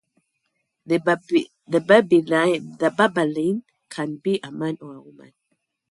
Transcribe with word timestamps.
The 0.83 0.97
babaylan 1.85 3.63
can 3.87 4.15
be 4.15 4.39
a 4.41 4.51
man 4.51 4.77
or 4.81 4.95
a 4.95 5.01
woman. 5.03 5.31